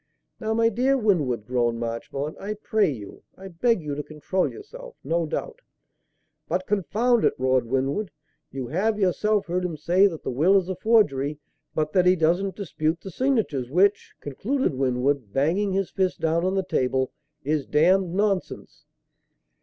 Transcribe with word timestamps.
"Now, 0.39 0.55
my 0.55 0.69
dear 0.69 0.97
Winwood," 0.97 1.45
groaned 1.45 1.79
Marchmont, 1.79 2.35
"I 2.39 2.55
pray 2.55 2.89
you 2.89 3.21
I 3.37 3.49
beg 3.49 3.83
you 3.83 3.93
to 3.93 4.01
control 4.01 4.51
yourself. 4.51 4.95
No 5.03 5.27
doubt" 5.27 5.59
"But 6.49 6.65
confound 6.65 7.23
it!" 7.23 7.35
roared 7.37 7.67
Winwood, 7.67 8.09
"you 8.51 8.65
have, 8.65 8.97
yourself, 8.97 9.45
heard 9.45 9.63
him 9.63 9.77
say 9.77 10.07
that 10.07 10.23
the 10.23 10.31
will 10.31 10.57
is 10.57 10.69
a 10.69 10.75
forgery, 10.75 11.37
but 11.75 11.93
that 11.93 12.07
he 12.07 12.15
doesn't 12.15 12.55
dispute 12.55 13.01
the 13.01 13.11
signatures; 13.11 13.69
which," 13.69 14.15
concluded 14.21 14.73
Winwood, 14.73 15.31
banging 15.33 15.71
his 15.73 15.91
fist 15.91 16.19
down 16.19 16.43
on 16.45 16.55
the 16.55 16.63
table, 16.65 17.11
"is 17.43 17.67
damned 17.67 18.15
nonsense." 18.15 18.85